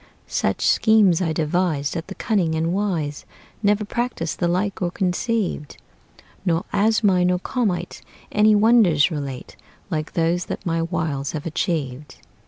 Such 0.25 0.61
schemes 0.65 1.21
I 1.21 1.31
devise 1.31 1.91
That 1.91 2.07
the 2.07 2.15
cunning 2.15 2.55
and 2.55 2.73
wise 2.73 3.23
Never 3.61 3.85
practiced 3.85 4.39
the 4.39 4.47
like 4.47 4.81
or 4.81 4.89
conceived; 4.89 5.77
Nor 6.43 6.65
Asmai 6.73 7.23
nor 7.23 7.37
Komait 7.37 8.01
Any 8.31 8.55
wonders 8.55 9.11
relate 9.11 9.55
Like 9.91 10.13
those 10.13 10.45
that 10.45 10.65
my 10.65 10.81
wiles 10.81 11.33
have 11.33 11.45
achieved. 11.45 12.15